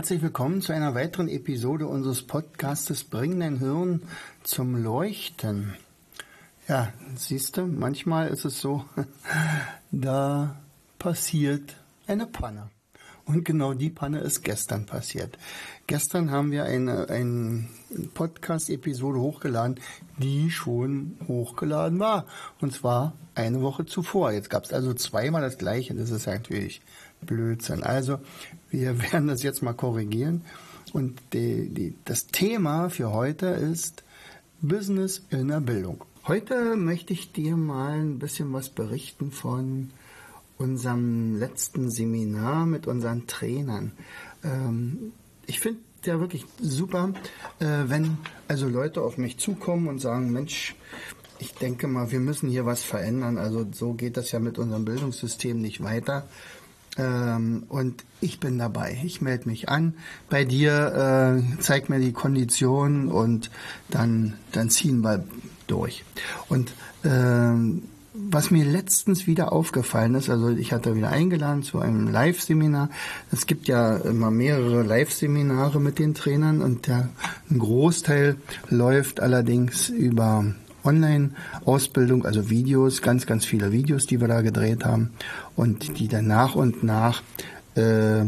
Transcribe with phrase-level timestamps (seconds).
[0.00, 4.00] Herzlich willkommen zu einer weiteren Episode unseres Podcastes Bring dein Hirn
[4.42, 5.74] zum Leuchten.
[6.66, 8.86] Ja, siehst du, manchmal ist es so,
[9.90, 10.58] da
[10.98, 12.70] passiert eine Panne.
[13.26, 15.36] Und genau die Panne ist gestern passiert.
[15.86, 17.68] Gestern haben wir eine, eine
[18.14, 19.78] Podcast-Episode hochgeladen,
[20.16, 22.24] die schon hochgeladen war.
[22.62, 24.32] Und zwar eine Woche zuvor.
[24.32, 25.94] Jetzt gab es also zweimal das gleiche.
[25.94, 26.80] Das ist natürlich
[27.22, 27.82] Blödsinn.
[27.82, 28.18] Also
[28.70, 30.42] wir werden das jetzt mal korrigieren.
[30.92, 34.02] Und die, die, das Thema für heute ist
[34.60, 36.04] Business in der Bildung.
[36.26, 39.90] Heute möchte ich dir mal ein bisschen was berichten von
[40.58, 43.92] unserem letzten Seminar mit unseren Trainern.
[44.44, 45.12] Ähm,
[45.46, 47.14] ich finde ja wirklich super,
[47.58, 48.18] äh, wenn
[48.48, 50.74] also Leute auf mich zukommen und sagen, Mensch,
[51.38, 53.38] ich denke mal, wir müssen hier was verändern.
[53.38, 56.28] Also so geht das ja mit unserem Bildungssystem nicht weiter.
[56.98, 58.98] Ähm, und ich bin dabei.
[59.04, 59.94] Ich melde mich an
[60.28, 63.50] bei dir, äh, zeig mir die Konditionen und
[63.88, 65.24] dann, dann ziehen wir
[65.66, 66.04] durch.
[66.48, 66.72] Und
[67.04, 72.90] ähm, was mir letztens wieder aufgefallen ist, also ich hatte wieder eingeladen zu einem Live-Seminar.
[73.30, 77.08] Es gibt ja immer mehrere Live-Seminare mit den Trainern und der,
[77.48, 78.36] ein Großteil
[78.68, 80.44] läuft allerdings über
[80.84, 85.10] Online-Ausbildung, also Videos, ganz, ganz viele Videos, die wir da gedreht haben
[85.56, 87.22] und die dann nach und nach
[87.74, 88.24] äh,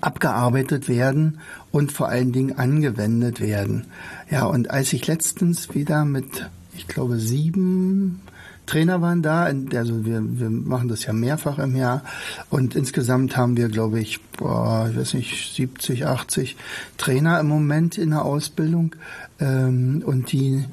[0.00, 3.86] abgearbeitet werden und vor allen Dingen angewendet werden.
[4.30, 8.20] Ja, und als ich letztens wieder mit, ich glaube, sieben
[8.66, 12.02] Trainer waren da, also wir, wir machen das ja mehrfach im Jahr
[12.50, 16.56] und insgesamt haben wir, glaube ich, boah, ich weiß nicht, 70, 80
[16.98, 18.96] Trainer im Moment in der Ausbildung
[19.38, 20.64] ähm, und die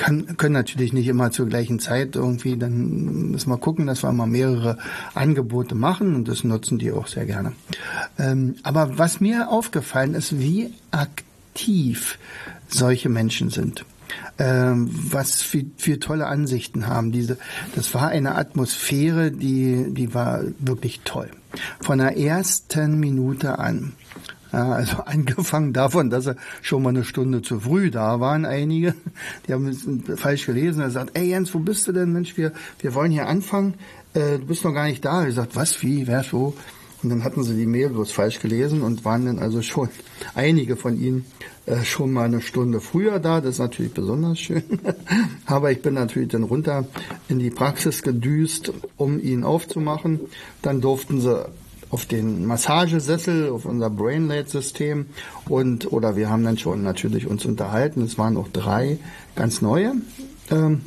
[0.00, 4.10] kann, können natürlich nicht immer zur gleichen Zeit irgendwie, dann müssen wir gucken, dass wir
[4.12, 4.78] mal mehrere
[5.14, 7.52] Angebote machen und das nutzen die auch sehr gerne.
[8.18, 12.18] Ähm, aber was mir aufgefallen ist, wie aktiv
[12.66, 13.84] solche Menschen sind.
[14.38, 17.12] Ähm, was für, für tolle Ansichten haben.
[17.12, 17.36] Diese,
[17.76, 21.30] das war eine Atmosphäre, die, die war wirklich toll.
[21.80, 23.92] Von der ersten Minute an.
[24.52, 28.94] Ja, also angefangen davon, dass sie schon mal eine Stunde zu früh da waren, einige.
[29.46, 29.72] Die haben
[30.16, 30.80] falsch gelesen.
[30.80, 32.12] Er sagt, ey Jens, wo bist du denn?
[32.12, 33.74] Mensch, wir, wir wollen hier anfangen.
[34.14, 35.26] Äh, du bist noch gar nicht da.
[35.26, 36.54] Ich sagt, was, wie, wer, so?
[37.02, 39.88] Und dann hatten sie die Mail bloß falsch gelesen und waren dann also schon
[40.34, 41.24] einige von ihnen
[41.66, 43.40] äh, schon mal eine Stunde früher da.
[43.40, 44.62] Das ist natürlich besonders schön.
[45.46, 46.86] Aber ich bin natürlich dann runter
[47.28, 50.20] in die Praxis gedüst, um ihn aufzumachen.
[50.60, 51.46] Dann durften sie
[51.90, 55.06] auf den Massagesessel, auf unser Brainlate-System
[55.48, 58.02] und oder wir haben dann schon natürlich uns unterhalten.
[58.02, 58.98] Es waren auch drei
[59.34, 59.94] ganz neue,
[60.50, 60.82] ähm,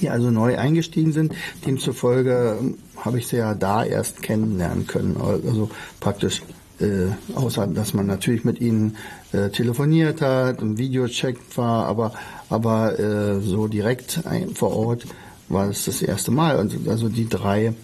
[0.00, 1.34] die also neu eingestiegen sind.
[1.66, 5.16] Demzufolge ähm, habe ich sie ja da erst kennenlernen können.
[5.20, 6.42] Also praktisch
[6.80, 8.96] äh, außer dass man natürlich mit ihnen
[9.32, 12.12] äh, telefoniert hat und Videocheck war, aber
[12.48, 15.06] aber äh, so direkt ein, vor Ort
[15.48, 16.58] war es das erste Mal.
[16.58, 17.74] Und also die drei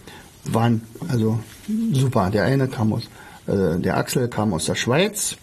[0.45, 1.39] waren also
[1.93, 2.31] super.
[2.31, 3.05] Der eine kam aus,
[3.47, 5.37] äh, der Axel kam aus der Schweiz.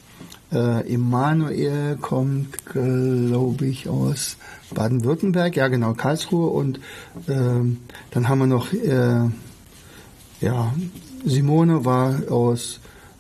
[0.52, 4.38] Äh, Emanuel kommt, glaube ich, aus
[4.74, 6.50] Baden-Württemberg, ja genau, Karlsruhe.
[6.50, 6.80] Und
[7.28, 7.62] äh,
[8.12, 9.30] dann haben wir noch, äh,
[10.42, 10.74] ja,
[11.26, 12.80] Simone war aus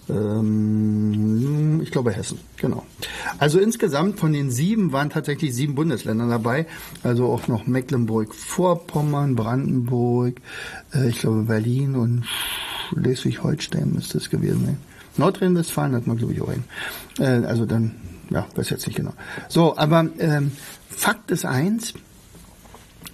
[0.09, 2.85] ähm, ich glaube Hessen, genau.
[3.37, 6.65] Also insgesamt von den sieben waren tatsächlich sieben Bundesländer dabei,
[7.03, 10.41] also auch noch Mecklenburg-Vorpommern, Brandenburg,
[10.93, 12.25] äh, ich glaube Berlin und
[12.89, 14.77] Schleswig-Holstein müsste es gewesen sein.
[15.17, 16.63] Nordrhein-Westfalen hat man glaube ich auch hin.
[17.19, 17.95] Äh, also dann,
[18.29, 19.13] ja, weiß jetzt nicht genau.
[19.47, 20.51] So, aber ähm,
[20.89, 21.93] Fakt ist eins,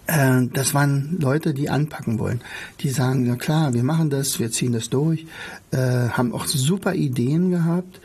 [0.07, 2.42] das waren Leute, die anpacken wollen.
[2.81, 5.25] Die sagen, na klar, wir machen das, wir ziehen das durch,
[5.72, 8.00] äh, haben auch super Ideen gehabt.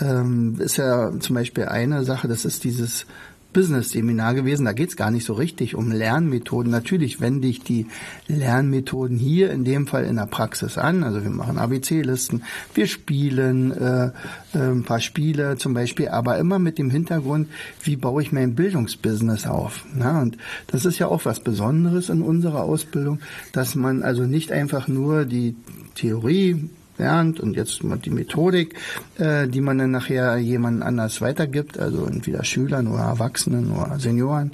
[0.00, 3.06] Ähm, ist ja zum Beispiel eine Sache, das ist dieses
[3.54, 4.66] Business-Seminar gewesen.
[4.66, 6.70] Da geht es gar nicht so richtig um Lernmethoden.
[6.70, 7.86] Natürlich wende ich die
[8.28, 11.02] Lernmethoden hier in dem Fall in der Praxis an.
[11.02, 12.42] Also wir machen ABC-Listen,
[12.74, 14.12] wir spielen äh, äh,
[14.58, 17.48] ein paar Spiele zum Beispiel, aber immer mit dem Hintergrund,
[17.82, 19.86] wie baue ich mein Bildungsbusiness auf.
[19.94, 20.36] Na, und
[20.66, 23.20] das ist ja auch was Besonderes in unserer Ausbildung,
[23.52, 25.56] dass man also nicht einfach nur die
[25.94, 26.68] Theorie
[26.98, 28.74] lernt und jetzt die Methodik,
[29.18, 34.52] äh, die man dann nachher jemand anders weitergibt, also entweder Schülern oder Erwachsenen oder Senioren,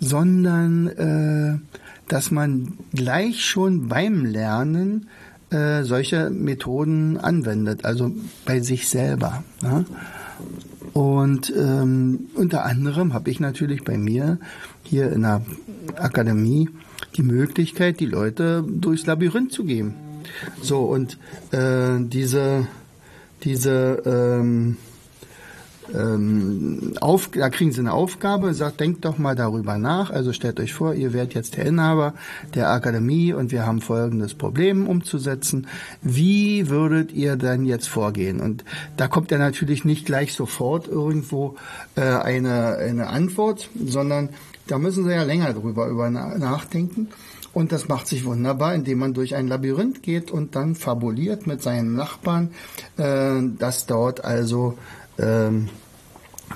[0.00, 1.58] sondern äh,
[2.08, 5.08] dass man gleich schon beim Lernen
[5.50, 8.12] äh, solche Methoden anwendet, also
[8.44, 9.44] bei sich selber.
[9.62, 9.84] Ne?
[10.92, 14.38] Und ähm, unter anderem habe ich natürlich bei mir
[14.82, 15.42] hier in der
[15.96, 16.68] Akademie
[17.16, 19.94] die Möglichkeit, die Leute durchs Labyrinth zu geben.
[20.62, 21.18] So, und
[21.52, 22.66] äh, diese,
[23.42, 24.76] diese ähm,
[25.94, 30.10] ähm, auf, da kriegen sie eine Aufgabe, sagt, denkt doch mal darüber nach.
[30.10, 32.14] Also stellt euch vor, ihr werdet jetzt der Inhaber
[32.54, 35.66] der Akademie und wir haben folgendes Problem umzusetzen.
[36.02, 38.40] Wie würdet ihr denn jetzt vorgehen?
[38.40, 38.64] Und
[38.96, 41.56] da kommt ja natürlich nicht gleich sofort irgendwo
[41.96, 44.30] äh, eine, eine Antwort, sondern
[44.66, 47.08] da müssen sie ja länger drüber über nachdenken.
[47.52, 51.62] Und das macht sich wunderbar, indem man durch ein Labyrinth geht und dann fabuliert mit
[51.62, 52.50] seinen Nachbarn,
[52.96, 54.78] äh, dass dort also
[55.18, 55.68] ähm,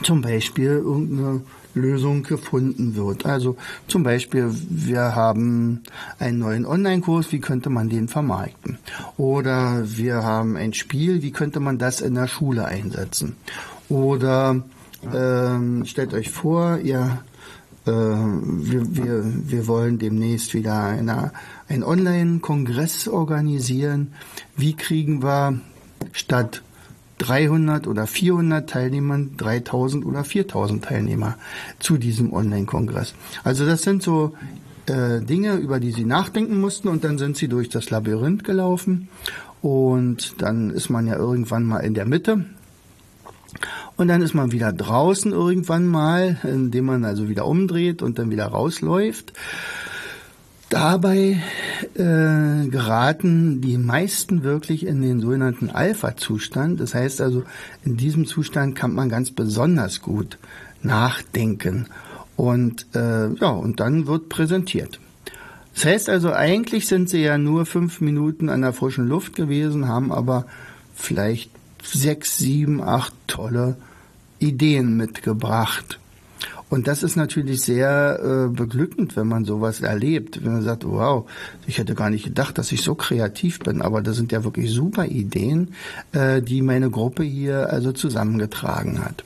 [0.03, 1.43] zum Beispiel irgendeine
[1.75, 3.27] Lösung gefunden wird.
[3.27, 3.57] Also
[3.89, 5.83] zum Beispiel, wir haben
[6.19, 8.79] einen neuen Online-Kurs, wie könnte man den vermarkten?
[9.17, 13.37] Oder wir haben ein Spiel, wie könnte man das in der Schule einsetzen?
[13.89, 14.63] Oder
[15.13, 17.19] ähm, stellt euch vor, ihr
[17.91, 21.33] wir, wir, wir wollen demnächst wieder eine,
[21.69, 24.13] einen Online-Kongress organisieren.
[24.57, 25.61] Wie kriegen wir
[26.13, 26.63] statt
[27.19, 31.37] 300 oder 400 Teilnehmern 3000 oder 4000 Teilnehmer
[31.79, 33.15] zu diesem Online-Kongress?
[33.45, 34.35] Also das sind so
[34.87, 39.09] äh, Dinge, über die sie nachdenken mussten und dann sind sie durch das Labyrinth gelaufen
[39.63, 42.45] und dann ist man ja irgendwann mal in der Mitte
[43.97, 48.31] und dann ist man wieder draußen irgendwann mal, indem man also wieder umdreht und dann
[48.31, 49.33] wieder rausläuft.
[50.69, 51.41] Dabei
[51.95, 56.81] äh, geraten die meisten wirklich in den sogenannten Alpha-Zustand.
[56.81, 57.45] Das heißt also,
[57.85, 60.39] in diesem Zustand kann man ganz besonders gut
[60.83, 61.87] nachdenken.
[62.37, 64.99] Und äh, ja, und dann wird präsentiert.
[65.75, 69.87] Das heißt also, eigentlich sind sie ja nur fünf Minuten an der frischen Luft gewesen,
[69.87, 70.47] haben aber
[70.95, 71.51] vielleicht
[71.85, 73.77] sechs, sieben, acht tolle
[74.39, 75.99] Ideen mitgebracht.
[76.71, 80.45] Und das ist natürlich sehr äh, beglückend, wenn man sowas erlebt.
[80.45, 81.29] Wenn man sagt, wow,
[81.67, 83.81] ich hätte gar nicht gedacht, dass ich so kreativ bin.
[83.81, 85.75] Aber das sind ja wirklich super Ideen,
[86.13, 89.23] äh, die meine Gruppe hier also zusammengetragen hat.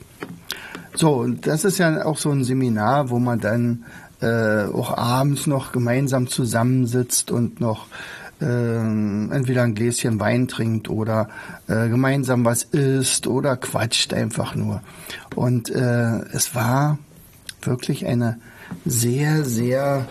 [0.93, 3.85] So, und das ist ja auch so ein Seminar, wo man dann
[4.21, 7.87] äh, auch abends noch gemeinsam zusammensitzt und noch
[8.41, 11.29] äh, entweder ein Gläschen Wein trinkt oder
[11.67, 14.81] äh, gemeinsam was isst oder quatscht einfach nur.
[15.35, 16.99] Und äh, es war
[17.61, 18.39] wirklich eine
[18.85, 20.07] sehr, sehr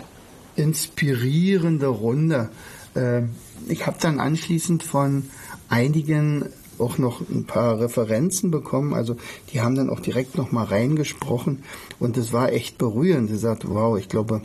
[0.55, 2.49] inspirierende Runde.
[2.95, 3.23] Äh,
[3.67, 5.23] ich habe dann anschließend von
[5.69, 6.45] einigen
[6.79, 8.93] auch noch ein paar Referenzen bekommen.
[8.93, 9.17] Also
[9.51, 11.63] die haben dann auch direkt noch mal reingesprochen
[11.99, 13.29] und es war echt berührend.
[13.29, 14.41] Sie sagt, wow, ich glaube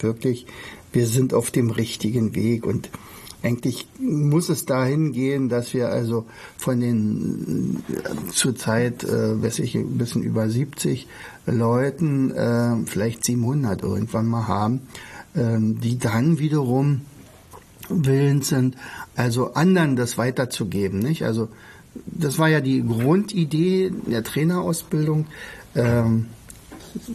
[0.00, 0.46] wirklich,
[0.92, 2.90] wir sind auf dem richtigen Weg und
[3.42, 9.74] eigentlich muss es dahin gehen, dass wir also von den äh, zurzeit, äh, weiß ich,
[9.74, 11.06] ein bisschen über 70
[11.46, 14.80] Leuten, äh, vielleicht 700 irgendwann mal haben,
[15.34, 17.02] äh, die dann wiederum
[17.88, 18.76] willens sind,
[19.14, 21.24] also anderen das weiterzugeben, nicht?
[21.24, 21.48] Also
[22.04, 25.26] das war ja die Grundidee der Trainerausbildung.
[25.74, 26.26] Ähm,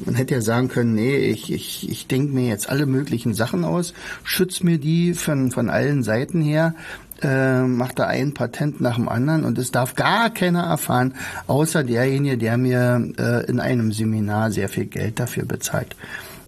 [0.05, 3.63] man hätte ja sagen können, nee, ich, ich, ich denke mir jetzt alle möglichen Sachen
[3.63, 6.75] aus, schütze mir die von, von allen Seiten her,
[7.21, 11.13] äh, macht da ein Patent nach dem anderen und es darf gar keiner erfahren,
[11.47, 15.95] außer derjenige, der mir äh, in einem Seminar sehr viel Geld dafür bezahlt.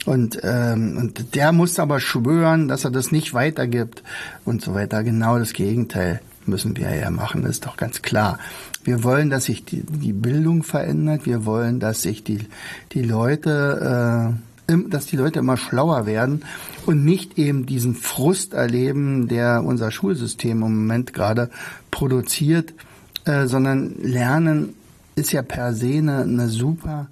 [0.05, 4.03] Und, ähm, und der muss aber schwören, dass er das nicht weitergibt
[4.43, 5.03] und so weiter.
[5.03, 8.37] Genau das Gegenteil müssen wir ja machen, ist doch ganz klar.
[8.83, 11.25] Wir wollen, dass sich die, die Bildung verändert.
[11.25, 12.39] Wir wollen, dass sich die,
[12.91, 14.35] die Leute,
[14.67, 16.43] äh, dass die Leute immer schlauer werden
[16.85, 21.49] und nicht eben diesen Frust erleben, der unser Schulsystem im Moment gerade
[21.91, 22.73] produziert,
[23.25, 24.73] äh, sondern Lernen
[25.15, 27.07] ist ja per se eine, eine super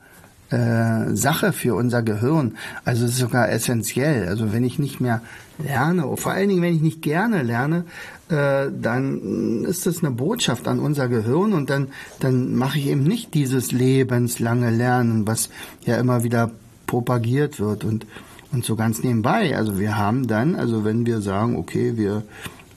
[0.50, 2.58] äh, Sache für unser Gehirn.
[2.84, 4.28] Also es ist sogar essentiell.
[4.28, 5.22] Also wenn ich nicht mehr
[5.58, 7.86] lerne, vor allen Dingen wenn ich nicht gerne lerne,
[8.32, 13.04] äh, dann ist das eine Botschaft an unser Gehirn und dann, dann mache ich eben
[13.04, 15.50] nicht dieses lebenslange Lernen, was
[15.86, 16.52] ja immer wieder
[16.88, 18.08] propagiert wird und,
[18.52, 19.56] und so ganz nebenbei.
[19.58, 22.24] Also wir haben dann, also wenn wir sagen, okay, wir,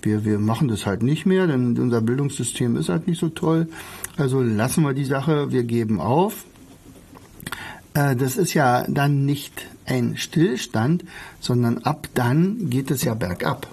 [0.02, 3.68] wir, wir machen das halt nicht mehr, denn unser Bildungssystem ist halt nicht so toll,
[4.16, 6.44] also lassen wir die Sache, wir geben auf.
[7.94, 11.04] Äh, das ist ja dann nicht ein Stillstand,
[11.40, 13.68] sondern ab dann geht es ja bergab.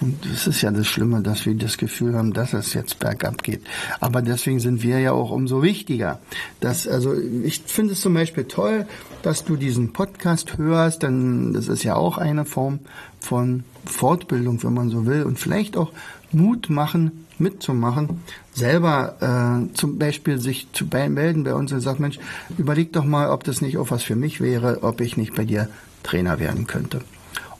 [0.00, 3.42] Und das ist ja das Schlimme, dass wir das Gefühl haben, dass es jetzt bergab
[3.42, 3.62] geht.
[4.00, 6.20] Aber deswegen sind wir ja auch umso wichtiger.
[6.60, 8.86] Dass, also ich finde es zum Beispiel toll,
[9.22, 12.80] dass du diesen Podcast hörst, denn das ist ja auch eine Form
[13.20, 15.92] von Fortbildung, wenn man so will, und vielleicht auch
[16.32, 18.22] Mut machen, mitzumachen,
[18.52, 22.18] selber äh, zum Beispiel sich zu melden bei uns und sagt, Mensch,
[22.58, 25.44] überleg doch mal, ob das nicht auch was für mich wäre, ob ich nicht bei
[25.44, 25.68] dir
[26.02, 27.00] Trainer werden könnte.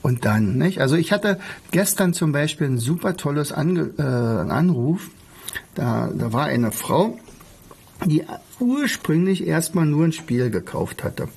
[0.05, 0.81] Und dann, nicht?
[0.81, 1.39] Also ich hatte
[1.71, 5.09] gestern zum Beispiel ein super tolles Ange äh, Anruf.
[5.73, 7.17] Da, da war eine Frau,
[8.05, 8.23] die
[8.59, 11.27] ursprünglich erstmal nur ein Spiel gekauft hatte.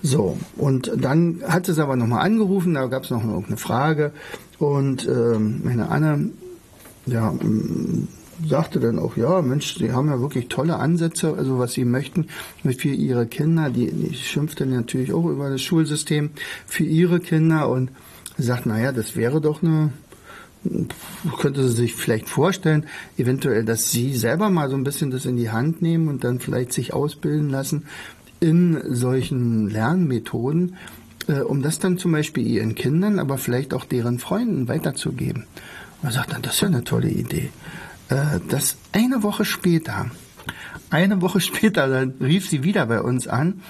[0.00, 4.12] So, und dann hat es aber nochmal angerufen, da gab es noch eine Frage
[4.60, 6.30] und ähm, meine Anne,
[7.06, 7.34] ja,
[8.46, 12.28] sagte dann auch, ja, Mensch, Sie haben ja wirklich tolle Ansätze, also was Sie möchten
[12.62, 13.70] für Ihre Kinder.
[13.70, 16.30] Die, die schimpft dann natürlich auch über das Schulsystem
[16.66, 17.90] für Ihre Kinder und
[18.36, 19.92] sagt, naja, das wäre doch eine,
[21.38, 25.36] könnte sie sich vielleicht vorstellen, eventuell, dass Sie selber mal so ein bisschen das in
[25.36, 27.84] die Hand nehmen und dann vielleicht sich ausbilden lassen
[28.40, 30.76] in solchen Lernmethoden,
[31.26, 35.44] äh, um das dann zum Beispiel Ihren Kindern, aber vielleicht auch deren Freunden weiterzugeben.
[36.02, 37.50] Er sagt dann, das ist ja eine tolle Idee.
[38.08, 40.10] Äh, dass eine Woche später,
[40.90, 43.62] eine Woche später, dann rief sie wieder bei uns an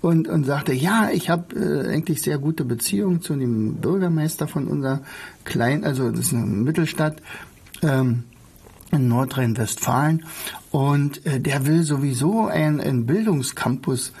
[0.00, 4.68] und, und sagte, ja, ich habe äh, eigentlich sehr gute Beziehungen zu dem Bürgermeister von
[4.68, 5.00] unserer
[5.44, 7.22] kleinen, also das ist eine Mittelstadt
[7.82, 8.24] ähm,
[8.92, 10.24] in Nordrhein-Westfalen.
[10.70, 14.12] Und äh, der will sowieso einen, einen Bildungscampus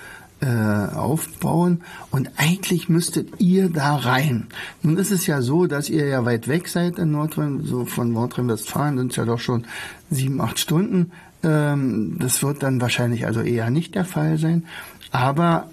[0.42, 4.48] äh, aufbauen und eigentlich müsstet ihr da rein.
[4.82, 8.12] Nun ist es ja so, dass ihr ja weit weg seid in Nordrhein, so von
[8.12, 9.64] Nordrhein-Westfalen sind es ja doch schon
[10.10, 11.12] sieben, acht Stunden.
[11.44, 14.64] Ähm, das wird dann wahrscheinlich also eher nicht der Fall sein.
[15.12, 15.70] Aber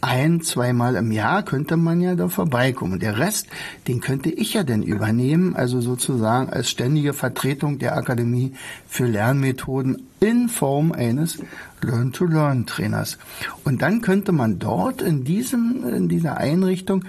[0.00, 3.00] ein, zweimal im Jahr könnte man ja da vorbeikommen.
[3.00, 3.48] Der Rest,
[3.86, 8.52] den könnte ich ja denn übernehmen, also sozusagen als ständige Vertretung der Akademie
[8.88, 11.38] für Lernmethoden in Form eines
[11.82, 13.18] Learn-to-Learn-Trainers.
[13.64, 17.04] Und dann könnte man dort in diesem, in dieser Einrichtung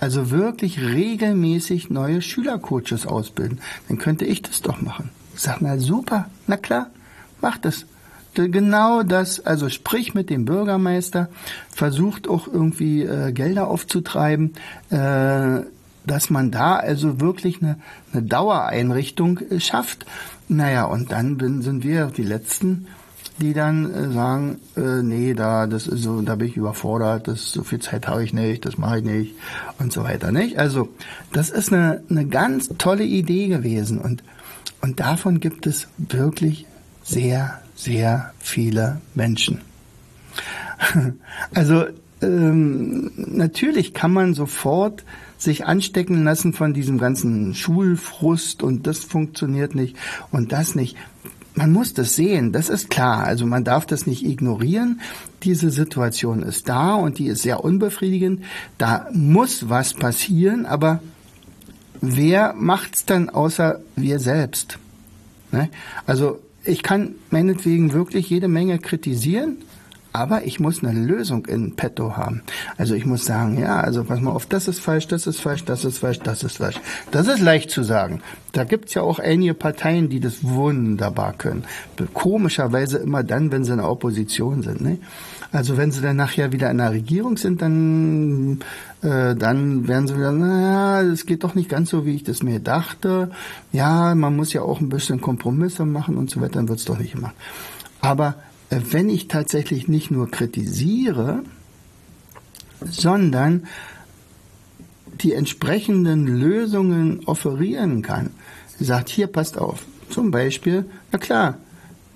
[0.00, 3.60] also wirklich regelmäßig neue Schülercoaches ausbilden.
[3.88, 5.10] Dann könnte ich das doch machen.
[5.34, 6.90] sag mal, super, na klar,
[7.40, 7.86] mach das
[8.46, 11.28] genau das, also sprich mit dem Bürgermeister,
[11.70, 14.54] versucht auch irgendwie äh, Gelder aufzutreiben,
[14.90, 15.60] äh,
[16.06, 17.78] dass man da also wirklich eine,
[18.12, 20.06] eine Dauereinrichtung äh, schafft.
[20.48, 22.86] Naja, und dann bin, sind wir die Letzten,
[23.40, 27.52] die dann äh, sagen, äh, nee, da, das ist so, da bin ich überfordert, das,
[27.52, 29.34] so viel Zeit habe ich nicht, das mache ich nicht
[29.78, 30.58] und so weiter, nicht?
[30.58, 30.88] Also,
[31.32, 34.24] das ist eine, eine ganz tolle Idee gewesen und,
[34.80, 36.66] und davon gibt es wirklich
[37.02, 39.60] sehr, sehr viele Menschen.
[41.54, 41.86] Also
[42.20, 45.04] ähm, natürlich kann man sofort
[45.36, 49.96] sich anstecken lassen von diesem ganzen Schulfrust und das funktioniert nicht
[50.32, 50.96] und das nicht.
[51.54, 53.24] Man muss das sehen, das ist klar.
[53.24, 55.00] Also man darf das nicht ignorieren.
[55.42, 58.44] Diese Situation ist da und die ist sehr unbefriedigend.
[58.78, 61.00] Da muss was passieren, aber
[62.00, 64.78] wer macht's dann außer wir selbst?
[65.50, 65.68] Ne?
[66.06, 69.58] Also ich kann meinetwegen wirklich jede Menge kritisieren,
[70.12, 72.42] aber ich muss eine Lösung in petto haben.
[72.76, 75.64] Also ich muss sagen, ja, also pass mal auf, das ist falsch, das ist falsch,
[75.64, 76.80] das ist falsch, das ist falsch.
[77.10, 78.20] Das ist leicht zu sagen.
[78.52, 81.64] Da gibt's ja auch einige Parteien, die das wunderbar können.
[82.14, 84.80] Komischerweise immer dann, wenn sie in der Opposition sind.
[84.80, 84.98] Ne?
[85.50, 88.60] Also wenn sie dann nachher wieder in der Regierung sind, dann,
[89.02, 92.42] äh, dann werden sie wieder, naja, es geht doch nicht ganz so, wie ich das
[92.42, 93.30] mir dachte.
[93.72, 96.98] Ja, man muss ja auch ein bisschen Kompromisse machen und so weiter, dann wird's doch
[96.98, 97.34] nicht gemacht.
[98.02, 98.34] Aber
[98.68, 101.42] äh, wenn ich tatsächlich nicht nur kritisiere,
[102.84, 103.66] sondern
[105.22, 108.30] die entsprechenden Lösungen offerieren kann,
[108.78, 111.58] sagt, hier passt auf, zum Beispiel, na klar,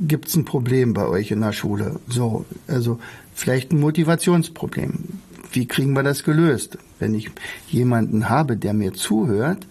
[0.00, 2.00] gibt's ein Problem bei euch in der Schule.
[2.08, 2.98] So, also
[3.34, 4.92] vielleicht ein Motivationsproblem.
[5.52, 6.78] Wie kriegen wir das gelöst?
[6.98, 7.30] Wenn ich
[7.68, 9.66] jemanden habe, der mir zuhört,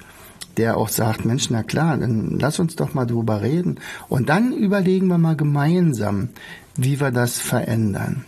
[0.58, 3.80] der auch sagt, Mensch, na klar, dann lass uns doch mal drüber reden.
[4.10, 6.30] Und dann überlegen wir mal gemeinsam,
[6.76, 8.26] wie wir das verändern.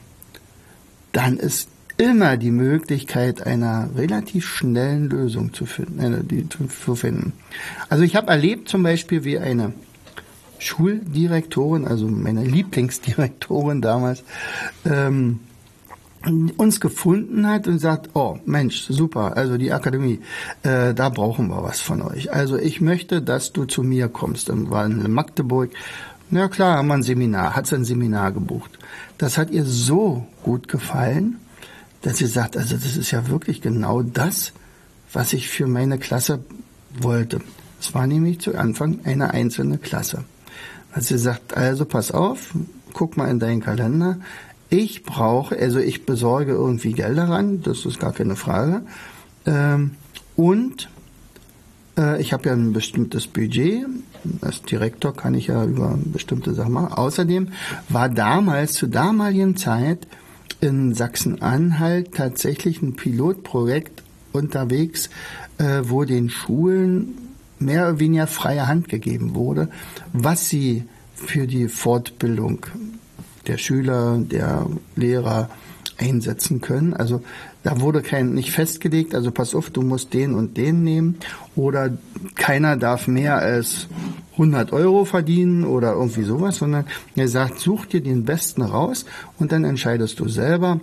[1.11, 5.99] Dann ist immer die Möglichkeit einer relativ schnellen Lösung zu finden.
[5.99, 7.33] Äh, die, zu finden.
[7.89, 9.73] Also ich habe erlebt zum Beispiel, wie eine
[10.63, 14.24] Schuldirektorin, also meine Lieblingsdirektorin damals,
[14.86, 15.39] ähm,
[16.58, 20.22] uns gefunden hat und sagt, oh Mensch, super, also die Akademie,
[20.63, 22.32] äh, da brauchen wir was von euch.
[22.32, 24.50] Also ich möchte, dass du zu mir kommst.
[24.50, 25.72] Dann war in Magdeburg,
[26.29, 28.72] na klar, haben wir ein Seminar, hat sie ein Seminar gebucht.
[29.17, 31.38] Das hat ihr so gut gefallen,
[32.01, 34.53] dass sie sagt, also das ist ja wirklich genau das,
[35.12, 36.39] was ich für meine Klasse
[37.01, 37.41] wollte.
[37.79, 40.24] Es war nämlich zu Anfang eine einzelne Klasse.
[40.93, 42.53] Hat sie gesagt, also pass auf,
[42.93, 44.17] guck mal in deinen Kalender.
[44.69, 48.81] Ich brauche, also ich besorge irgendwie Geld daran, das ist gar keine Frage.
[49.45, 49.91] Ähm,
[50.35, 50.89] und
[51.97, 53.85] äh, ich habe ja ein bestimmtes Budget.
[54.41, 56.93] Als Direktor kann ich ja über bestimmte Sachen machen.
[56.93, 57.50] Außerdem
[57.89, 60.07] war damals, zu damaligen Zeit,
[60.62, 65.09] in Sachsen-Anhalt tatsächlich ein Pilotprojekt unterwegs,
[65.57, 67.17] äh, wo den Schulen
[67.63, 69.70] mehr oder weniger freie Hand gegeben wurde,
[70.12, 70.84] was sie
[71.15, 72.65] für die Fortbildung
[73.48, 75.50] der Schüler, der Lehrer
[75.98, 76.93] einsetzen können.
[76.93, 77.24] Also
[77.63, 81.17] da wurde kein nicht festgelegt, also pass auf, du musst den und den nehmen
[81.55, 81.91] oder
[82.36, 83.88] keiner darf mehr als
[84.34, 89.05] 100 Euro verdienen oder irgendwie sowas, sondern er sagt, such dir den besten raus
[89.39, 90.79] und dann entscheidest du selber,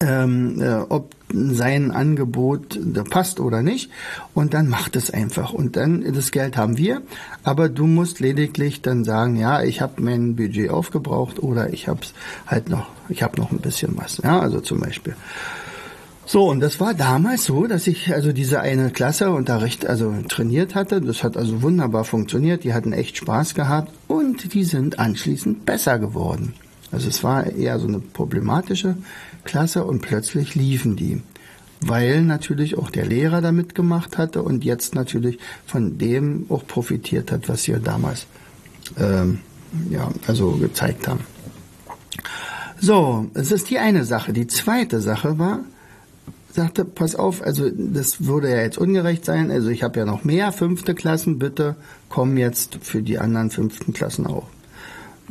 [0.00, 3.90] ähm, äh, ob sein Angebot passt oder nicht
[4.34, 7.02] und dann macht es einfach und dann das Geld haben wir,
[7.42, 12.00] aber du musst lediglich dann sagen, ja, ich habe mein Budget aufgebraucht oder ich habe
[12.46, 15.14] halt noch, ich habe noch ein bisschen was, ja, also zum Beispiel.
[16.24, 20.74] So, und das war damals so, dass ich also diese eine Klasse unterricht, also trainiert
[20.74, 21.00] hatte.
[21.00, 22.62] Das hat also wunderbar funktioniert.
[22.62, 26.54] Die hatten echt Spaß gehabt und die sind anschließend besser geworden.
[26.92, 28.96] Also es war eher so eine problematische
[29.44, 31.22] Klasse und plötzlich liefen die,
[31.80, 37.32] weil natürlich auch der Lehrer da mitgemacht hatte und jetzt natürlich von dem auch profitiert
[37.32, 38.26] hat, was wir damals
[38.98, 39.40] ähm,
[39.90, 41.20] ja also gezeigt haben.
[42.78, 44.32] So, es ist die eine Sache.
[44.32, 45.60] Die zweite Sache war,
[46.50, 49.50] sagte, pass auf, also das würde ja jetzt ungerecht sein.
[49.50, 51.76] Also ich habe ja noch mehr fünfte Klassen, bitte
[52.08, 54.48] komm jetzt für die anderen fünften Klassen auch.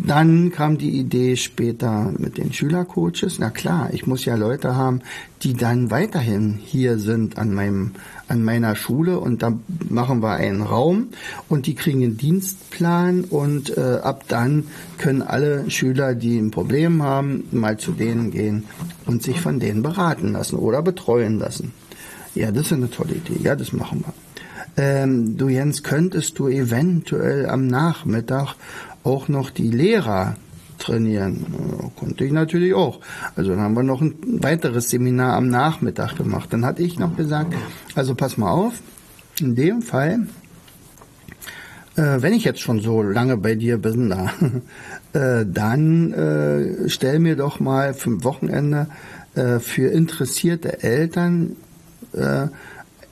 [0.04, 3.38] Dann kam die Idee später mit den Schülercoaches.
[3.38, 5.02] Na klar, ich muss ja Leute haben,
[5.44, 7.92] die dann weiterhin hier sind an meinem,
[8.28, 9.54] an meiner Schule und da
[9.90, 11.10] machen wir einen Raum
[11.50, 14.66] und die kriegen einen Dienstplan und äh, ab dann
[14.98, 18.64] können alle Schüler, die ein Problem haben, mal zu denen gehen
[19.06, 21.74] und sich von denen beraten lassen oder betreuen lassen.
[22.34, 23.40] Ja, das ist eine tolle Idee.
[23.44, 24.14] Ja, das machen wir.
[24.78, 28.56] Ähm, du Jens, könntest du eventuell am Nachmittag
[29.04, 30.36] auch noch die Lehrer
[30.78, 31.46] trainieren.
[31.98, 33.00] Konnte ich natürlich auch.
[33.36, 36.52] Also dann haben wir noch ein weiteres Seminar am Nachmittag gemacht.
[36.52, 37.54] Dann hatte ich noch gesagt,
[37.96, 38.74] also pass mal auf,
[39.40, 40.28] in dem Fall,
[41.96, 44.32] äh, wenn ich jetzt schon so lange bei dir bin, da,
[45.14, 48.88] äh, dann äh, stell mir doch mal für Wochenende
[49.36, 51.56] äh, für interessierte Eltern
[52.14, 52.48] äh,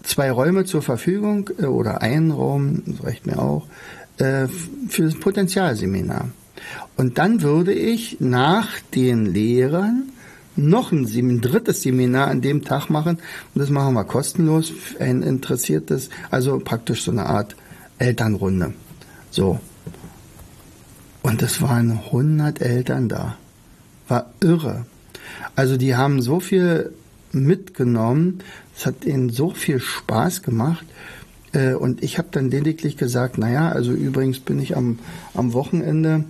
[0.04, 3.68] zwei Räume zur Verfügung äh, oder einen Raum, das reicht mir auch,
[4.20, 4.48] äh,
[4.88, 6.30] für das Potenzialseminar.
[6.98, 10.12] Und dann würde ich nach den Lehrern
[10.56, 13.18] noch ein, ein, drittes Seminar an dem Tag machen.
[13.54, 14.74] Und das machen wir kostenlos.
[15.00, 17.56] Ein interessiertes, also praktisch so eine Art
[17.98, 18.74] Elternrunde.
[19.32, 19.60] So.
[21.22, 23.38] Und es waren 100 Eltern da.
[24.08, 24.86] War irre.
[25.56, 26.94] Also die haben so viel
[27.32, 28.40] mitgenommen.
[28.76, 30.86] Es hat ihnen so viel Spaß gemacht.
[31.54, 35.00] Äh, und ich habe dann lediglich gesagt, naja, also übrigens bin ich am,
[35.34, 36.26] am Wochenende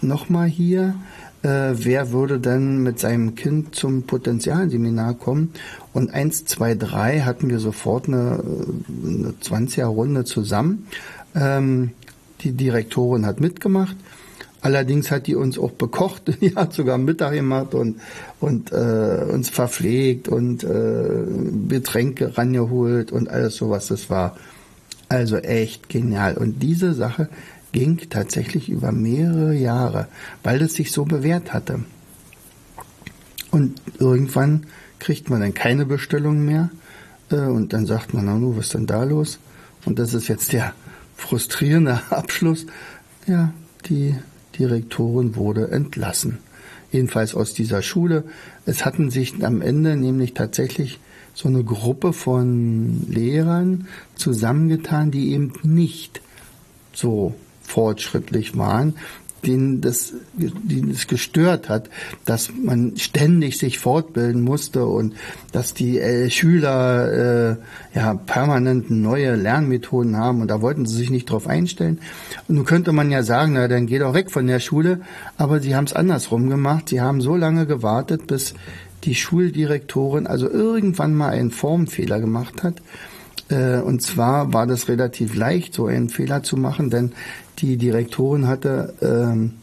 [0.00, 0.94] nochmal hier.
[1.42, 5.52] Äh, wer würde denn mit seinem Kind zum Potenzialseminar kommen?
[5.92, 8.42] Und eins, zwei, drei hatten wir sofort eine,
[8.88, 10.86] eine 20er-Runde zusammen.
[11.34, 11.90] Ähm,
[12.40, 13.96] die Direktorin hat mitgemacht.
[14.64, 18.00] Allerdings hat die uns auch bekocht, die hat sogar Mittag gemacht und,
[18.40, 23.88] und äh, uns verpflegt und äh, Getränke rangeholt und alles sowas.
[23.88, 24.38] Das war
[25.10, 26.38] also echt genial.
[26.38, 27.28] Und diese Sache
[27.72, 30.08] ging tatsächlich über mehrere Jahre,
[30.42, 31.80] weil es sich so bewährt hatte.
[33.50, 34.64] Und irgendwann
[34.98, 36.70] kriegt man dann keine Bestellung mehr
[37.30, 39.40] äh, und dann sagt man, na nu, was ist denn da los?
[39.84, 40.72] Und das ist jetzt der
[41.18, 42.64] frustrierende Abschluss.
[43.26, 43.52] Ja,
[43.90, 44.14] die
[44.58, 46.38] Direktorin wurde entlassen.
[46.92, 48.24] Jedenfalls aus dieser Schule.
[48.66, 51.00] Es hatten sich am Ende nämlich tatsächlich
[51.34, 56.20] so eine Gruppe von Lehrern zusammengetan, die eben nicht
[56.92, 58.94] so fortschrittlich waren,
[59.46, 61.90] denen das, denen das gestört hat,
[62.24, 65.14] dass man ständig sich fortbilden musste und
[65.52, 67.56] dass die äh, Schüler äh,
[67.94, 72.00] ja permanent neue Lernmethoden haben und da wollten sie sich nicht drauf einstellen.
[72.48, 75.00] Und nun könnte man ja sagen, na dann geh doch weg von der Schule,
[75.36, 76.88] aber sie haben es andersrum gemacht.
[76.88, 78.54] Sie haben so lange gewartet, bis
[79.04, 82.74] die Schuldirektorin also irgendwann mal einen Formfehler gemacht hat.
[83.48, 87.12] Äh, und zwar war das relativ leicht, so einen Fehler zu machen, denn
[87.58, 89.54] die Direktorin hatte ähm,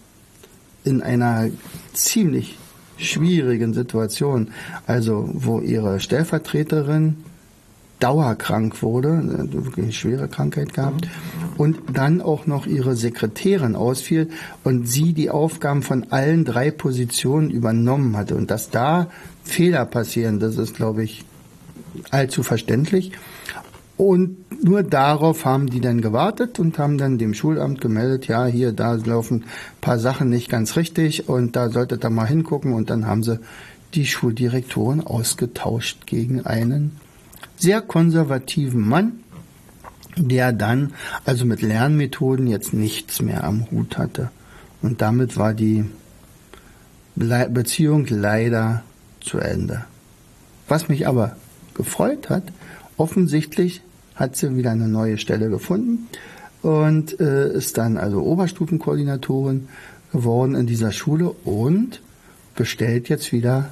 [0.84, 1.50] in einer
[1.94, 2.58] ziemlich
[2.98, 4.50] schwierigen Situation,
[4.86, 7.18] also wo ihre Stellvertreterin
[8.00, 11.08] dauerkrank wurde, wirklich eine schwere Krankheit gehabt,
[11.58, 14.30] und dann auch noch ihre Sekretärin ausfiel
[14.64, 18.36] und sie die Aufgaben von allen drei Positionen übernommen hatte.
[18.36, 19.08] Und dass da
[19.44, 21.24] Fehler passieren, das ist, glaube ich,
[22.10, 23.12] allzu verständlich.
[24.02, 28.72] Und nur darauf haben die dann gewartet und haben dann dem Schulamt gemeldet, ja, hier,
[28.72, 29.46] da laufen ein
[29.80, 32.74] paar Sachen nicht ganz richtig und da solltet ihr mal hingucken.
[32.74, 33.40] Und dann haben sie
[33.94, 36.98] die Schuldirektorin ausgetauscht gegen einen
[37.58, 39.20] sehr konservativen Mann,
[40.18, 44.32] der dann also mit Lernmethoden jetzt nichts mehr am Hut hatte.
[44.82, 45.86] Und damit war die
[47.16, 48.82] Beziehung leider
[49.20, 49.86] zu Ende.
[50.68, 51.36] Was mich aber
[51.76, 52.46] gefreut hat,
[52.98, 53.84] offensichtlich
[54.16, 56.08] hat sie wieder eine neue Stelle gefunden
[56.62, 59.68] und äh, ist dann also Oberstufenkoordinatorin
[60.12, 62.02] geworden in dieser Schule und
[62.56, 63.70] bestellt jetzt wieder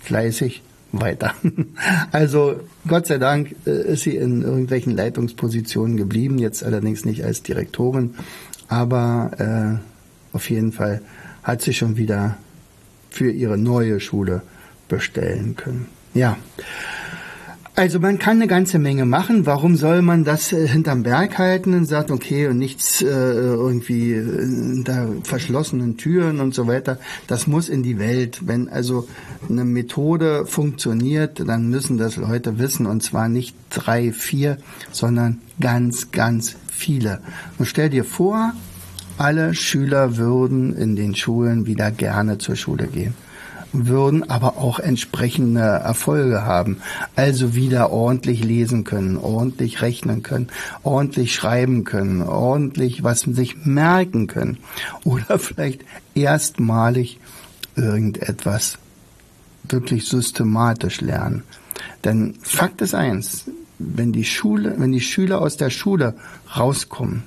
[0.00, 1.34] fleißig weiter.
[2.12, 7.42] Also Gott sei Dank äh, ist sie in irgendwelchen Leitungspositionen geblieben, jetzt allerdings nicht als
[7.42, 8.14] Direktorin,
[8.68, 9.80] aber
[10.32, 11.02] äh, auf jeden Fall
[11.42, 12.36] hat sie schon wieder
[13.10, 14.42] für ihre neue Schule
[14.88, 15.86] bestellen können.
[16.14, 16.36] Ja.
[17.74, 19.46] Also man kann eine ganze Menge machen.
[19.46, 24.12] Warum soll man das äh, hinterm Berg halten und sagt, okay, und nichts äh, irgendwie
[24.12, 26.98] hinter äh, verschlossenen Türen und so weiter.
[27.28, 28.46] Das muss in die Welt.
[28.46, 29.08] Wenn also
[29.48, 34.58] eine Methode funktioniert, dann müssen das Leute wissen und zwar nicht drei, vier,
[34.90, 37.22] sondern ganz, ganz viele.
[37.58, 38.52] Und stell dir vor,
[39.16, 43.14] alle Schüler würden in den Schulen wieder gerne zur Schule gehen
[43.72, 46.78] würden aber auch entsprechende Erfolge haben.
[47.16, 50.48] Also wieder ordentlich lesen können, ordentlich rechnen können,
[50.82, 54.58] ordentlich schreiben können, ordentlich was sich merken können
[55.04, 57.18] oder vielleicht erstmalig
[57.76, 58.78] irgendetwas
[59.64, 61.44] wirklich systematisch lernen.
[62.04, 63.46] Denn Fakt ist eins,
[63.78, 66.14] wenn die Schule, wenn die Schüler aus der Schule
[66.56, 67.22] rauskommen,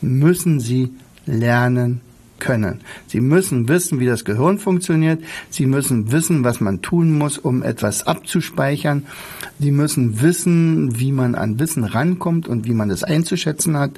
[0.00, 0.94] müssen sie
[1.26, 2.00] lernen
[2.40, 2.80] können.
[3.06, 5.22] Sie müssen wissen, wie das Gehirn funktioniert.
[5.50, 9.06] Sie müssen wissen, was man tun muss, um etwas abzuspeichern.
[9.60, 13.92] Sie müssen wissen, wie man an Wissen rankommt und wie man es einzuschätzen hat.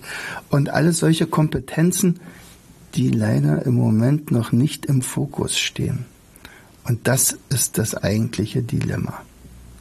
[0.51, 2.21] Und alles solche Kompetenzen,
[2.95, 6.05] die leider im Moment noch nicht im Fokus stehen.
[6.85, 9.23] Und das ist das eigentliche Dilemma.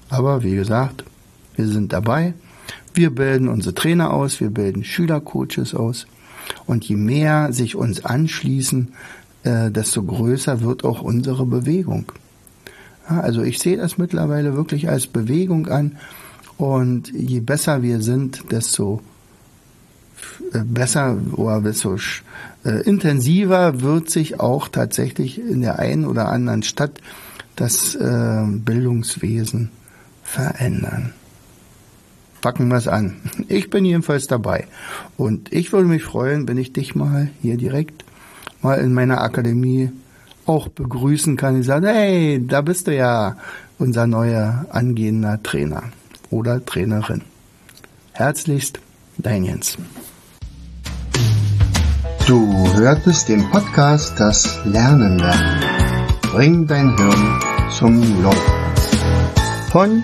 [0.10, 1.04] Aber wie gesagt,
[1.56, 2.34] wir sind dabei.
[2.94, 6.06] Wir bilden unsere Trainer aus, wir bilden Schülercoaches aus.
[6.72, 8.94] Und je mehr sich uns anschließen,
[9.44, 12.14] äh, desto größer wird auch unsere Bewegung.
[13.10, 15.98] Ja, also ich sehe das mittlerweile wirklich als Bewegung an.
[16.58, 19.02] Und je besser wir sind, desto
[20.54, 21.98] äh, besser oder desto
[22.64, 27.02] äh, intensiver wird sich auch tatsächlich in der einen oder anderen Stadt
[27.58, 29.72] das äh, Bildungswesen
[30.24, 31.12] verändern
[32.42, 33.18] packen wir es an.
[33.48, 34.68] Ich bin jedenfalls dabei.
[35.18, 38.04] Und ich würde mich freuen, wenn ich dich mal hier direkt
[38.62, 39.92] mal in meiner Akademie
[40.46, 41.60] auch begrüßen kann.
[41.60, 43.38] Ich sage, hey, da bist du ja
[43.78, 45.84] unser neuer angehender Trainer
[46.30, 47.22] oder Trainerin.
[48.14, 48.80] Herzlichst,
[49.18, 49.78] dein Jens.
[52.28, 55.64] Du hörtest den Podcast Das Lernen lernen.
[56.22, 57.40] Bring dein Hirn
[57.72, 58.54] zum Laufen.
[59.72, 60.04] Von